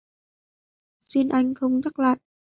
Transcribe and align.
Xin 1.09 1.27
anh 1.29 1.53
không 1.55 1.81
nhắc 1.83 1.99
lại 1.99 2.17